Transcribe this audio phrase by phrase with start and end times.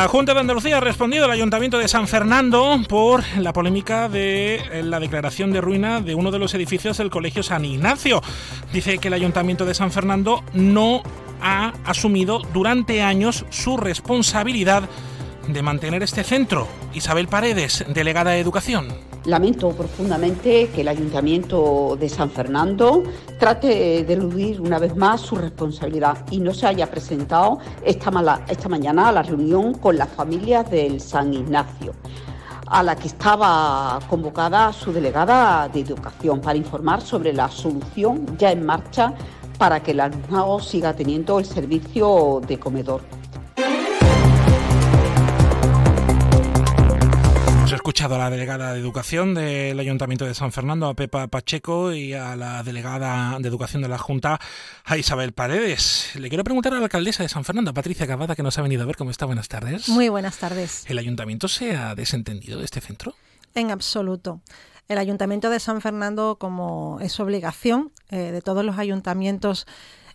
[0.00, 4.54] La Junta de Andalucía ha respondido al Ayuntamiento de San Fernando por la polémica de
[4.54, 8.22] eh, la declaración de ruina de uno de los edificios del Colegio San Ignacio.
[8.72, 11.02] Dice que el Ayuntamiento de San Fernando no
[11.42, 14.88] ha asumido durante años su responsabilidad
[15.48, 16.66] de mantener este centro.
[16.94, 18.88] Isabel Paredes, delegada de Educación.
[19.24, 23.02] Lamento profundamente que el Ayuntamiento de San Fernando
[23.38, 29.08] trate de eludir una vez más su responsabilidad y no se haya presentado esta, mañana
[29.08, 31.94] a la reunión con las familias del San Ignacio
[32.66, 38.52] a la que estaba convocada su delegada de Educación para informar sobre la solución ya
[38.52, 39.12] en marcha
[39.58, 43.19] para que el alumnado siga teniendo el servicio de comedor.
[47.90, 52.12] Escuchado a la delegada de Educación del Ayuntamiento de San Fernando, a Pepa Pacheco, y
[52.12, 54.38] a la delegada de Educación de la Junta,
[54.84, 56.12] a Isabel Paredes.
[56.14, 58.62] Le quiero preguntar a la alcaldesa de San Fernando, a Patricia Cavada, que nos ha
[58.62, 58.94] venido a ver.
[58.94, 59.26] ¿Cómo está?
[59.26, 59.88] Buenas tardes.
[59.88, 60.84] Muy buenas tardes.
[60.88, 63.16] ¿El Ayuntamiento se ha desentendido de este centro?
[63.56, 64.40] En absoluto.
[64.86, 69.66] El Ayuntamiento de San Fernando, como es obligación eh, de todos los ayuntamientos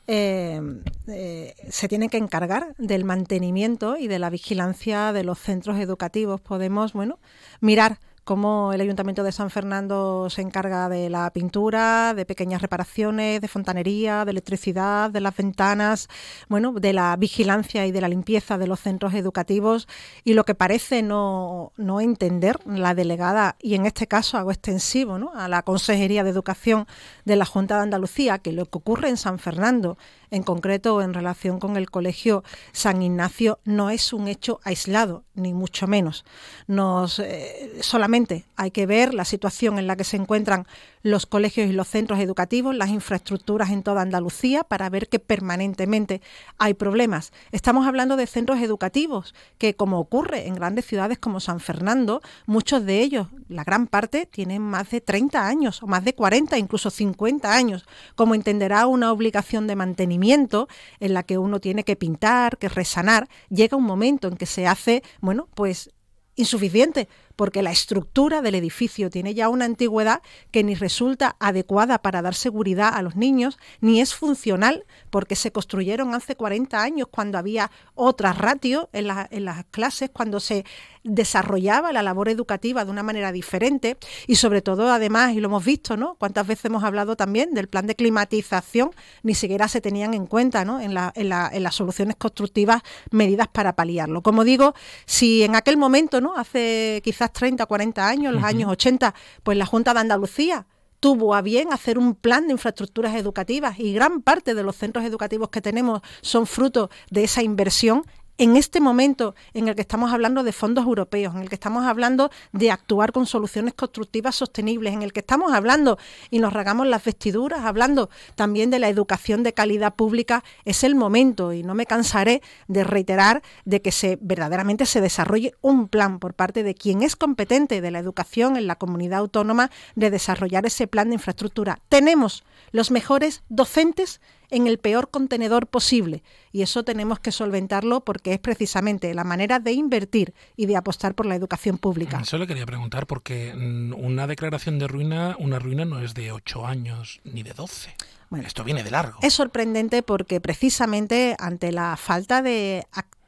[0.07, 0.61] eh,
[1.07, 6.41] eh, se tiene que encargar del mantenimiento y de la vigilancia de los centros educativos.
[6.41, 7.19] Podemos, bueno,
[7.61, 13.39] mirar cómo el Ayuntamiento de San Fernando se encarga de la pintura, de pequeñas reparaciones,
[13.39, 16.09] de fontanería, de electricidad, de las ventanas,
[16.49, 19.87] bueno, de la vigilancia y de la limpieza de los centros educativos.
[20.23, 25.31] Y lo que parece no, no entender la delegada, y en este caso hago extensivo
[25.35, 26.87] a la Consejería de Educación
[27.25, 29.97] de la Junta de Andalucía, que lo que ocurre en San Fernando
[30.31, 35.53] en concreto en relación con el Colegio San Ignacio, no es un hecho aislado, ni
[35.53, 36.25] mucho menos.
[36.67, 38.14] Nos, eh, solamente
[38.55, 40.65] hay que ver la situación en la que se encuentran
[41.01, 46.21] los colegios y los centros educativos, las infraestructuras en toda Andalucía, para ver que permanentemente
[46.57, 47.31] hay problemas.
[47.51, 52.85] Estamos hablando de centros educativos que, como ocurre en grandes ciudades como San Fernando, muchos
[52.85, 56.89] de ellos, la gran parte, tienen más de 30 años, o más de 40, incluso
[56.89, 60.67] 50 años, como entenderá una obligación de mantenimiento
[60.99, 64.67] en la que uno tiene que pintar, que resanar, llega un momento en que se
[64.67, 65.91] hace, bueno, pues
[66.35, 72.21] insuficiente porque la estructura del edificio tiene ya una antigüedad que ni resulta adecuada para
[72.21, 77.37] dar seguridad a los niños, ni es funcional porque se construyeron hace 40 años cuando
[77.37, 80.65] había otra ratio en, las clases, cuando se
[81.03, 85.63] desarrollaba la labor educativa de una manera diferente y sobre todo además, y lo hemos
[85.63, 86.15] visto, ¿no?
[86.15, 88.91] Cuántas veces hemos hablado también del plan de climatización,
[89.21, 90.79] ni siquiera se tenían en cuenta ¿no?
[90.81, 92.81] en las soluciones constructivas
[93.11, 94.21] medidas para paliarlo.
[94.21, 94.73] Como digo,
[95.05, 96.35] si en aquel momento, ¿no?
[96.35, 99.13] Hace quizás 30, 40 años, los años 80,
[99.43, 100.67] pues la Junta de Andalucía
[100.99, 105.05] tuvo a bien hacer un plan de infraestructuras educativas y gran parte de los centros
[105.05, 108.03] educativos que tenemos son fruto de esa inversión
[108.37, 111.85] en este momento en el que estamos hablando de fondos europeos, en el que estamos
[111.85, 115.97] hablando de actuar con soluciones constructivas sostenibles, en el que estamos hablando
[116.29, 120.95] y nos regamos las vestiduras, hablando también de la educación de calidad pública, es el
[120.95, 126.19] momento y no me cansaré de reiterar de que se verdaderamente se desarrolle un plan
[126.19, 130.65] por parte de quien es competente de la educación en la comunidad autónoma de desarrollar
[130.65, 131.79] ese plan de infraestructura.
[131.89, 134.19] Tenemos los mejores docentes
[134.49, 136.23] en el peor contenedor posible.
[136.51, 141.15] Y eso tenemos que solventarlo porque es precisamente la manera de invertir y de apostar
[141.15, 142.19] por la educación pública.
[142.21, 146.31] Eso le quería preguntar porque mm, una declaración de ruina, una ruina no es de
[146.31, 147.93] 8 años ni de 12.
[148.29, 149.19] Bueno, Esto viene de largo.
[149.21, 152.85] Es sorprendente porque precisamente ante la falta de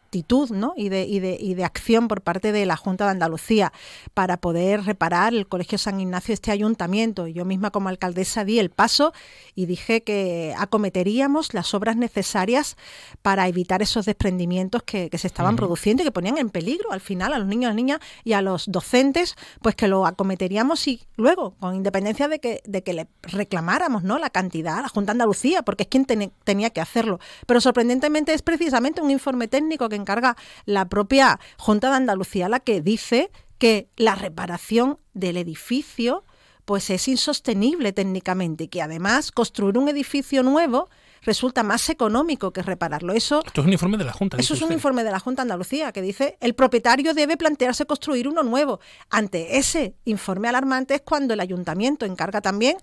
[0.08, 0.74] actitud ¿no?
[0.78, 3.74] y, de, y, de, y de acción por parte de la Junta de Andalucía
[4.14, 7.28] para poder reparar el Colegio San Ignacio, este ayuntamiento.
[7.28, 9.14] Yo misma como alcaldesa di el paso
[9.54, 12.78] y dije que acometeríamos las obras necesarias
[13.22, 17.34] para evitar esos desprendimientos que, se estaban produciendo y que ponían en peligro al final
[17.34, 21.02] a los niños, a las niñas y a los docentes, pues que lo acometeríamos y
[21.16, 24.20] luego, con independencia de que, de que le reclamáramos ¿no?
[24.20, 27.20] la cantidad a la Junta de Andalucía, porque es quien tenía que hacerlo.
[27.48, 32.60] Pero sorprendentemente es precisamente un informe técnico que encarga la propia Junta de Andalucía la
[32.60, 36.24] que dice que la reparación del edificio
[36.66, 40.90] pues es insostenible técnicamente y que además construir un edificio nuevo
[41.22, 43.14] resulta más económico que repararlo.
[43.14, 44.38] Eso, Esto es un informe de la Junta.
[44.38, 47.86] Eso es un informe de la Junta de Andalucía que dice el propietario debe plantearse
[47.86, 48.80] construir uno nuevo.
[49.10, 52.78] Ante ese informe alarmante es cuando el ayuntamiento encarga también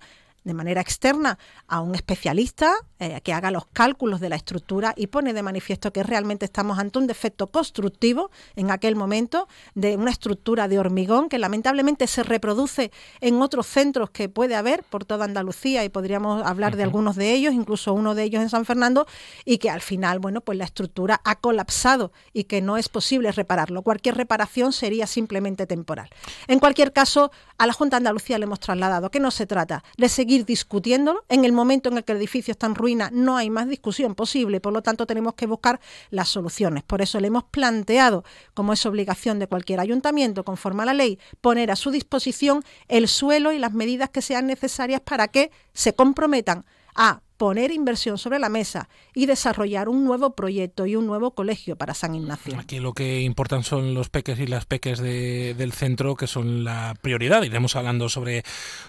[0.45, 1.37] de manera externa
[1.67, 5.91] a un especialista eh, que haga los cálculos de la estructura y pone de manifiesto
[5.91, 11.27] que realmente estamos ante un defecto constructivo en aquel momento de una estructura de hormigón
[11.27, 16.45] que lamentablemente se reproduce en otros centros que puede haber por toda Andalucía y podríamos
[16.45, 19.07] hablar de algunos de ellos, incluso uno de ellos en San Fernando,
[19.43, 23.31] y que al final, bueno, pues la estructura ha colapsado y que no es posible
[23.31, 23.81] repararlo.
[23.81, 26.09] Cualquier reparación sería simplemente temporal.
[26.47, 29.83] En cualquier caso, a la Junta de Andalucía le hemos trasladado que no se trata
[29.97, 31.23] de seguir discutiéndolo.
[31.29, 34.15] En el momento en el que el edificio está en ruina no hay más discusión
[34.15, 35.79] posible, por lo tanto tenemos que buscar
[36.09, 36.83] las soluciones.
[36.83, 41.19] Por eso le hemos planteado, como es obligación de cualquier ayuntamiento, conforme a la ley,
[41.39, 45.93] poner a su disposición el suelo y las medidas que sean necesarias para que se
[45.93, 46.65] comprometan
[46.95, 51.75] a poner inversión sobre la mesa y desarrollar un nuevo proyecto y un nuevo colegio
[51.75, 52.57] para San Ignacio.
[52.57, 56.95] Aquí lo que importan son los peques y las peques del centro, que son la
[57.01, 57.43] prioridad.
[57.43, 58.43] Iremos hablando sobre,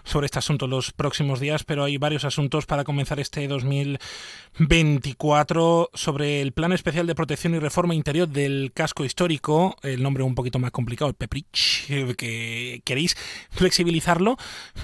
[0.05, 6.41] sobre este asunto los próximos días, pero hay varios asuntos para comenzar este 2024 sobre
[6.41, 10.59] el Plan Especial de Protección y Reforma Interior del Casco Histórico, el nombre un poquito
[10.59, 13.17] más complicado, el PEPRICH, que queréis
[13.51, 14.37] flexibilizarlo.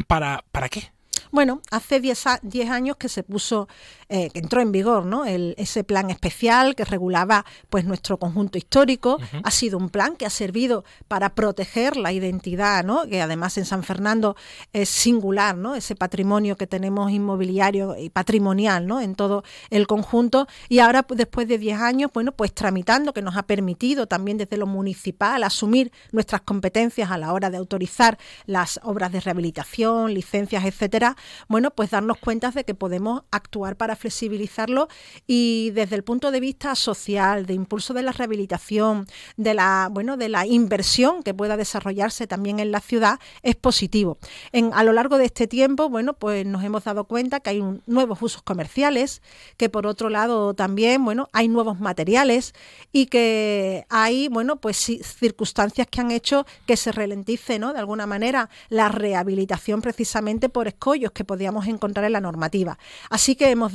[0.07, 0.93] ¿Para, ¿Para qué?
[1.33, 2.27] Bueno, hace 10
[2.69, 3.67] años que se puso,
[4.15, 5.25] eh, que entró en vigor ¿no?
[5.25, 9.19] ese plan especial que regulaba pues nuestro conjunto histórico.
[9.43, 13.07] Ha sido un plan que ha servido para proteger la identidad, ¿no?
[13.07, 14.37] que además en San Fernando
[14.75, 15.75] es singular, ¿no?
[15.77, 19.01] ese patrimonio que tenemos inmobiliario y patrimonial ¿no?
[19.01, 20.47] en todo el conjunto.
[20.69, 24.37] Y ahora, pues, después de 10 años, bueno, pues tramitando, que nos ha permitido también
[24.37, 30.13] desde lo municipal asumir nuestras competencias a la hora de autorizar las obras de rehabilitación,
[30.13, 31.17] licencias, etcétera,
[31.49, 34.89] bueno, pues darnos cuenta de que podemos actuar para flexibilizarlo
[35.27, 39.07] y desde el punto de vista social, de impulso de la rehabilitación,
[39.37, 44.19] de la, bueno, de la inversión que pueda desarrollarse también en la ciudad, es positivo.
[44.51, 47.63] En, a lo largo de este tiempo, bueno, pues nos hemos dado cuenta que hay
[47.87, 49.23] nuevos usos comerciales,
[49.57, 52.55] que por otro lado también, bueno, hay nuevos materiales
[52.91, 57.73] y que hay, bueno, pues circunstancias que han hecho que se ralentice, ¿no?
[57.73, 62.79] De alguna manera la rehabilitación precisamente por escollos que podíamos encontrar en la normativa.
[63.11, 63.73] Así que hemos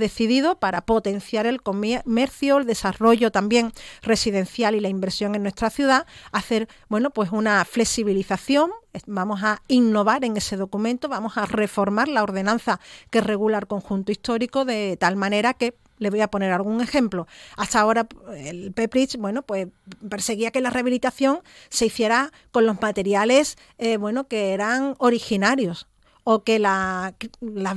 [0.60, 3.72] para potenciar el comercio, el desarrollo también
[4.02, 8.72] residencial y la inversión en nuestra ciudad, hacer bueno, pues una flexibilización
[9.06, 12.80] vamos a innovar en ese documento, vamos a reformar la ordenanza
[13.12, 17.28] que regula el conjunto histórico de tal manera que le voy a poner algún ejemplo.
[17.56, 19.68] Hasta ahora el Peprich, bueno, pues
[20.10, 25.88] perseguía que la rehabilitación se hiciera con los materiales, eh, bueno, que eran originarios
[26.30, 27.14] o que las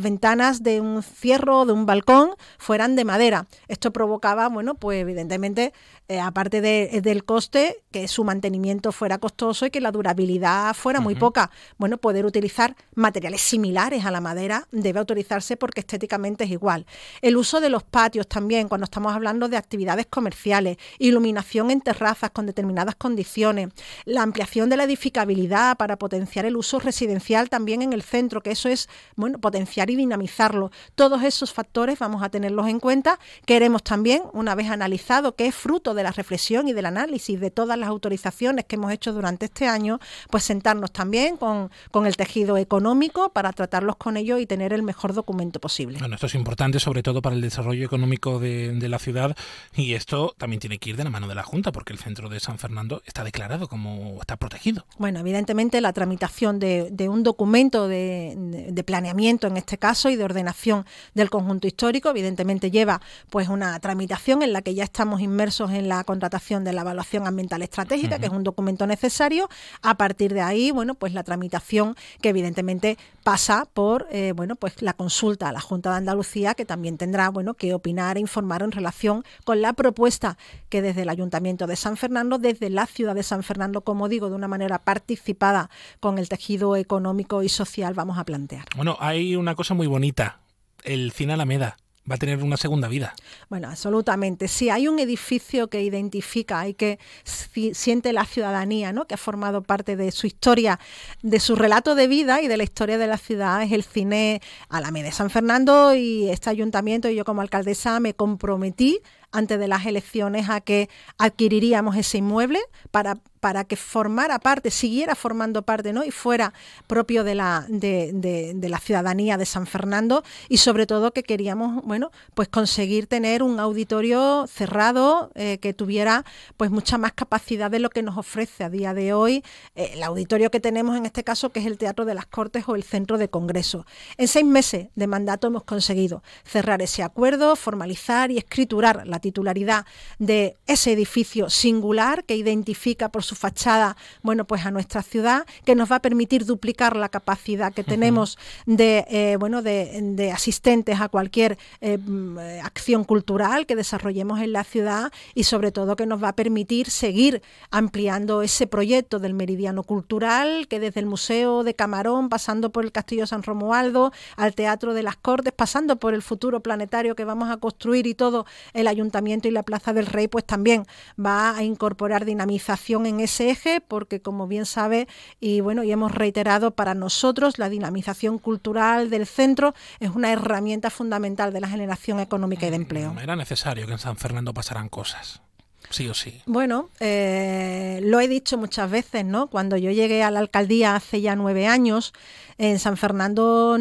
[0.03, 3.47] ventanas de un cierro o de un balcón fueran de madera.
[3.69, 5.73] Esto provocaba, bueno, pues evidentemente
[6.11, 10.99] eh, aparte de, del coste, que su mantenimiento fuera costoso y que la durabilidad fuera
[10.99, 11.53] muy poca.
[11.79, 16.85] Bueno, poder utilizar materiales similares a la madera debe autorizarse porque estéticamente es igual.
[17.23, 22.33] El uso de los patios también, cuando estamos hablando de actividades comerciales, iluminación en terrazas
[22.33, 23.69] con determinadas condiciones,
[24.05, 28.51] la ampliación de la edificabilidad para potenciar el uso residencial también en el centro, que
[28.51, 30.73] eso es, bueno, potenciar y dinamizarlo.
[30.97, 33.19] Todos esos factores vamos a tenerlos en cuenta.
[33.47, 37.39] Queremos también, una vez analizado que es fruto de de la reflexión y del análisis
[37.39, 40.01] de todas las autorizaciones que hemos hecho durante este año,
[40.31, 41.71] pues sentarnos también con,
[42.07, 45.99] el tejido económico para tratarlos con ellos y tener el mejor documento posible.
[45.99, 49.37] Bueno, esto es importante sobre todo para el desarrollo económico de, la ciudad
[49.77, 52.29] y esto también tiene que ir de la mano de la Junta porque el centro
[52.31, 54.87] de San Fernando está declarado como está protegido.
[54.99, 60.25] Bueno, evidentemente la tramitación de, un documento de, de, planeamiento en este caso y de
[60.25, 65.71] ordenación del conjunto histórico evidentemente lleva pues una tramitación en la que ya estamos inmersos
[65.71, 69.49] en la contratación de la evaluación ambiental estratégica, que es un documento necesario.
[69.83, 74.83] A partir de ahí, bueno, pues la tramitación que evidentemente pasa por, eh, bueno, pues
[74.83, 78.63] la consulta a la Junta de Andalucía, que también tendrá, bueno, que opinar e informar
[78.63, 83.15] en relación con la propuesta que desde el Ayuntamiento de San Fernando, desde la ciudad
[83.15, 85.71] de San Fernando, como digo, de una manera participada
[86.01, 88.67] con el tejido económico y social, vamos a plantear.
[88.77, 90.41] Bueno, hay una cosa muy bonita,
[90.85, 91.77] el Cine Alameda
[92.11, 93.15] va a tener una segunda vida.
[93.49, 94.49] Bueno, absolutamente.
[94.49, 99.07] Si hay un edificio que identifica y que siente la ciudadanía, ¿no?
[99.07, 100.81] que ha formado parte de su historia,
[101.23, 104.41] de su relato de vida y de la historia de la ciudad, es el cine
[104.69, 109.01] Alameda de San Fernando y este ayuntamiento y yo como alcaldesa me comprometí
[109.33, 112.59] antes de las elecciones a que adquiriríamos ese inmueble
[112.91, 116.05] para para que formara parte, siguiera formando parte, ¿no?
[116.05, 116.53] Y fuera
[116.87, 122.11] propio de la, de, la ciudadanía de San Fernando y sobre todo que queríamos, bueno,
[122.35, 126.25] pues conseguir tener un auditorio cerrado eh, que tuviera
[126.57, 129.43] pues mucha más capacidad de lo que nos ofrece a día de hoy
[129.75, 132.65] eh, el auditorio que tenemos en este caso, que es el Teatro de las Cortes
[132.69, 133.87] o el Centro de Congreso.
[134.19, 139.87] En seis meses de mandato hemos conseguido cerrar ese acuerdo, formalizar y escriturar la titularidad
[140.19, 145.77] de ese edificio singular que identifica por su fachada, bueno, pues a nuestra ciudad, que
[145.77, 151.09] nos va a permitir duplicar la capacidad que tenemos de, eh, bueno, de, asistentes a
[151.09, 156.21] cualquier eh, mm, acción cultural que desarrollemos en la ciudad y sobre todo que nos
[156.23, 161.75] va a permitir seguir ampliando ese proyecto del meridiano cultural que desde el Museo de
[161.75, 166.23] Camarón, pasando por el Castillo San Romualdo, al Teatro de las Cortes, pasando por el
[166.23, 170.27] futuro planetario que vamos a construir y todo el Ayuntamiento y la Plaza del Rey,
[170.27, 170.85] pues también
[171.17, 175.09] va a incorporar dinamización en ese eje, porque como bien sabe,
[175.41, 180.91] y bueno, y hemos reiterado, para nosotros la dinamización cultural del centro es una herramienta
[180.91, 183.15] fundamental de la generación económica y de empleo.
[183.21, 185.43] Era necesario que en San Fernando pasaran cosas
[185.89, 186.41] sí o sí.
[186.47, 189.49] Bueno, eh, lo he dicho muchas veces, ¿no?
[189.49, 192.13] Cuando yo llegué a la alcaldía hace ya nueve años,
[192.59, 193.77] en San Fernando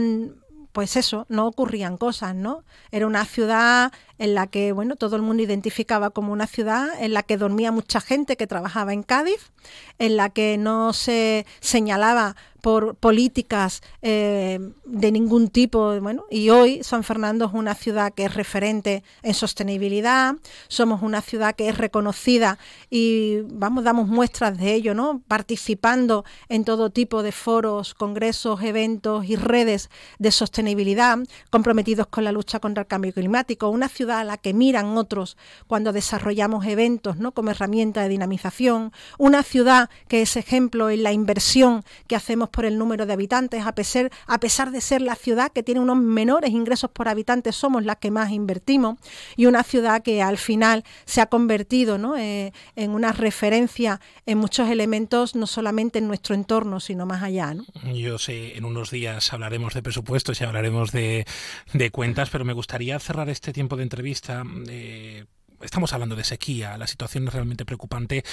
[0.79, 2.63] pues eso, no ocurrían cosas, ¿no?
[2.89, 7.13] Era una ciudad en la que, bueno, todo el mundo identificaba como una ciudad en
[7.13, 9.51] la que dormía mucha gente que trabajaba en Cádiz,
[9.97, 15.99] en la que no se señalaba por políticas eh, de ningún tipo.
[15.99, 20.35] Bueno, y hoy San Fernando es una ciudad que es referente en sostenibilidad,
[20.67, 22.57] somos una ciudad que es reconocida
[22.89, 25.21] y vamos, damos muestras de ello, ¿no?
[25.27, 31.17] Participando en todo tipo de foros, congresos, eventos y redes de sostenibilidad,
[31.49, 33.69] comprometidos con la lucha contra el cambio climático.
[33.69, 35.37] Una ciudad a la que miran otros
[35.67, 37.31] cuando desarrollamos eventos ¿no?
[37.31, 42.65] como herramienta de dinamización, una ciudad que es ejemplo en la inversión que hacemos por
[42.65, 45.97] el número de habitantes, a pesar, a pesar de ser la ciudad que tiene unos
[45.97, 48.97] menores ingresos por habitante, somos las que más invertimos,
[49.35, 52.17] y una ciudad que al final se ha convertido ¿no?
[52.17, 57.55] Eh, en una referencia en muchos elementos, no solamente en nuestro entorno, sino más allá.
[57.93, 61.25] Yo sé, en unos días hablaremos de presupuestos y hablaremos de,
[61.73, 65.25] de cuentas, pero me gustaría cerrar este tiempo de entrevista eh,
[65.61, 68.23] estamos hablando de sequía, la situación es realmente preocupante.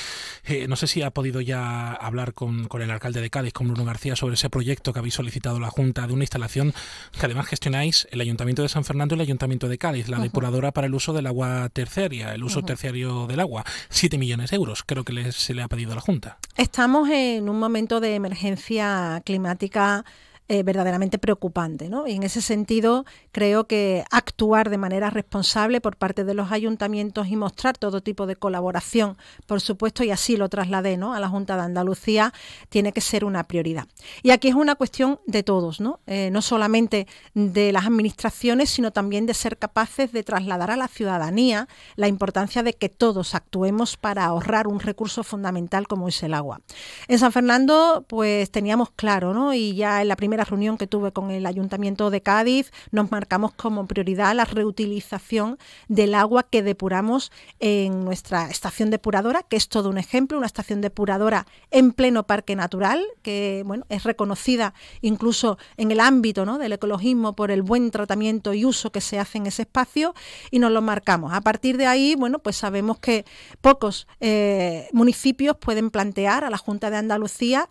[0.44, 3.84] Eh, no sé si ha podido ya hablar con, el alcalde de Cádiz, con Bruno
[3.84, 6.74] García, sobre ese proyecto que habéis solicitado la Junta de una instalación
[7.18, 10.72] que además gestionáis el Ayuntamiento de San Fernando y el Ayuntamiento de Cádiz, la depuradora
[10.72, 13.64] para el uso del agua terciaria, el uso terciario del agua.
[13.88, 16.38] Siete millones de euros, creo que se le ha pedido a la Junta.
[16.56, 20.04] Estamos en un momento de emergencia climática
[20.48, 21.88] eh, verdaderamente preocupante.
[21.88, 22.06] ¿no?
[22.06, 27.26] Y en ese sentido, creo que actuar de manera responsable por parte de los ayuntamientos
[27.28, 31.14] y mostrar todo tipo de colaboración, por supuesto, y así lo trasladé ¿no?
[31.14, 32.32] a la Junta de Andalucía,
[32.68, 33.86] tiene que ser una prioridad.
[34.22, 36.00] Y aquí es una cuestión de todos, ¿no?
[36.06, 40.88] Eh, no solamente de las administraciones, sino también de ser capaces de trasladar a la
[40.88, 46.34] ciudadanía la importancia de que todos actuemos para ahorrar un recurso fundamental como es el
[46.34, 46.60] agua.
[47.08, 49.54] En San Fernando, pues teníamos claro, ¿no?
[49.54, 53.52] y ya en la primera reunión que tuve con el Ayuntamiento de Cádiz, nos marcamos
[53.52, 59.88] como prioridad la reutilización del agua que depuramos en nuestra estación depuradora, que es todo
[59.88, 65.90] un ejemplo, una estación depuradora en pleno parque natural, que bueno, es reconocida incluso en
[65.90, 69.62] el ámbito del ecologismo por el buen tratamiento y uso que se hace en ese
[69.62, 70.14] espacio
[70.50, 71.32] y nos lo marcamos.
[71.32, 73.24] A partir de ahí, bueno, pues sabemos que
[73.62, 77.70] pocos eh, municipios pueden plantear a la Junta de Andalucía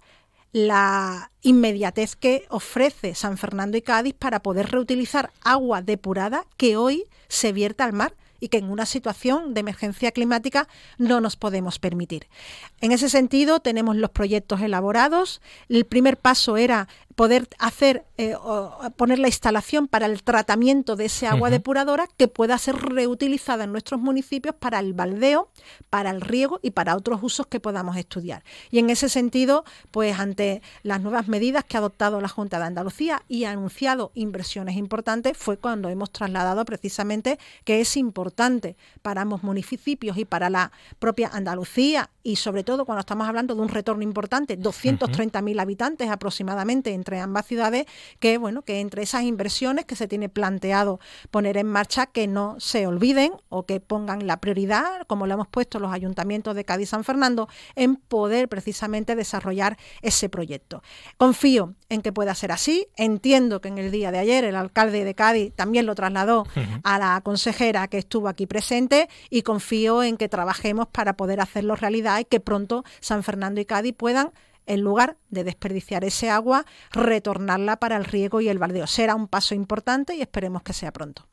[0.55, 7.03] la inmediatez que ofrece San Fernando y Cádiz para poder reutilizar agua depurada que hoy
[7.27, 11.77] se vierte al mar y que en una situación de emergencia climática no nos podemos
[11.77, 12.27] permitir.
[12.79, 15.41] En ese sentido, tenemos los proyectos elaborados.
[15.67, 18.36] El primer paso era poder hacer eh,
[18.95, 23.72] poner la instalación para el tratamiento de ese agua depuradora que pueda ser reutilizada en
[23.72, 25.50] nuestros municipios para el baldeo,
[25.89, 28.43] para el riego y para otros usos que podamos estudiar.
[28.69, 32.65] Y en ese sentido, pues ante las nuevas medidas que ha adoptado la Junta de
[32.65, 39.22] Andalucía y ha anunciado inversiones importantes, fue cuando hemos trasladado precisamente que es importante para
[39.22, 43.69] ambos municipios y para la propia Andalucía y sobre todo cuando estamos hablando de un
[43.69, 47.85] retorno importante, 230.000 habitantes aproximadamente entre ambas ciudades,
[48.19, 52.55] que bueno, que entre esas inversiones que se tiene planteado poner en marcha, que no
[52.59, 56.85] se olviden o que pongan la prioridad, como lo hemos puesto los ayuntamientos de Cádiz
[56.85, 60.81] y San Fernando, en poder precisamente desarrollar ese proyecto.
[61.17, 62.88] Confío en que pueda ser así.
[62.95, 66.47] Entiendo que en el día de ayer el alcalde de Cádiz también lo trasladó
[66.83, 71.75] a la consejera que estuvo aquí presente y confío en que trabajemos para poder hacerlo
[71.75, 74.31] realidad y que pronto San Fernando y Cádiz puedan
[74.65, 78.88] en lugar de desperdiciar ese agua, retornarla para el riego y el baldeo.
[78.88, 81.27] Será un paso importante y esperemos que sea pronto.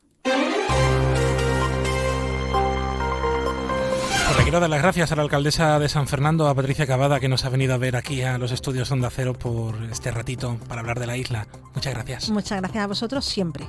[4.33, 7.29] Pues quiero dar las gracias a la alcaldesa de San Fernando, a Patricia Cavada, que
[7.29, 10.81] nos ha venido a ver aquí a los estudios Onda Cero por este ratito para
[10.81, 11.47] hablar de la isla.
[11.75, 12.29] Muchas gracias.
[12.31, 13.67] Muchas gracias a vosotros siempre.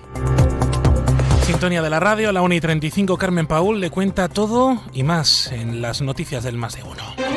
[1.43, 5.53] Sintonía de la radio, la 1 y 35, Carmen Paul le cuenta todo y más
[5.53, 7.34] en las noticias del Más de Uno.